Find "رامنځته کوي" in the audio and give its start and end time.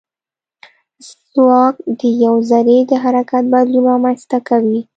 3.91-4.79